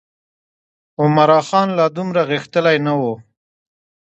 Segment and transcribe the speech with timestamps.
[1.01, 3.01] عمرا خان لا دومره غښتلی نه و.